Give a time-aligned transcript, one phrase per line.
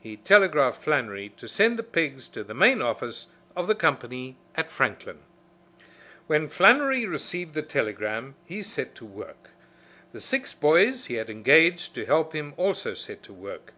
[0.00, 4.70] He telegraphed Flannery to send the pigs to the main office of the company at
[4.70, 5.18] Franklin.
[6.26, 9.50] When Flannery received the telegram he set to work.
[10.14, 13.74] The six boys he had engaged to help him also set to work.